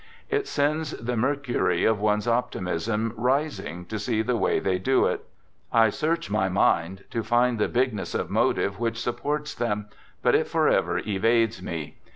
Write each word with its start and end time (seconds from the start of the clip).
It 0.31 0.47
sends 0.47 0.93
the 0.93 1.15
mercury 1.15 1.85
of 1.85 1.99
one's 1.99 2.27
optimism 2.27 3.13
rising 3.15 3.85
to 3.85 3.99
see 3.99 4.23
the 4.23 4.35
way 4.35 4.57
they 4.59 4.79
do 4.79 5.05
it. 5.05 5.23
I 5.71 5.91
search 5.91 6.27
my 6.27 6.49
mind 6.49 7.03
to 7.11 7.21
find 7.21 7.59
the 7.59 7.67
bigness 7.67 8.15
of 8.15 8.27
motive 8.31 8.79
which 8.79 8.99
supports 8.99 9.53
them, 9.53 9.89
but 10.23 10.33
it 10.33 10.47
forever 10.47 10.97
evades 10.97 11.61
me. 11.61 11.99